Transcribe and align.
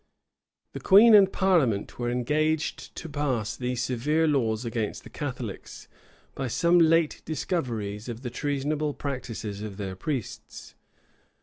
The 0.73 0.79
queen 0.79 1.13
and 1.13 1.31
parliament 1.31 1.99
were 1.99 2.09
engaged 2.09 2.95
to 2.95 3.07
pass 3.07 3.55
these 3.55 3.83
severe 3.83 4.27
laws 4.27 4.65
against 4.65 5.03
the 5.03 5.11
Catholics, 5.11 5.87
by 6.33 6.47
some 6.47 6.79
late 6.79 7.21
discoveries 7.23 8.09
of 8.09 8.23
the 8.23 8.31
treasonable 8.31 8.95
practices 8.95 9.61
of 9.61 9.77
their 9.77 9.95
priests. 9.95 10.73